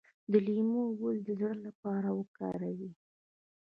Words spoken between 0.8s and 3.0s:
ګل د زړه لپاره وکاروئ